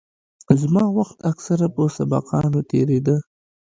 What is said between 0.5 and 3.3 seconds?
زما وخت اکثره په سبقانو تېرېده.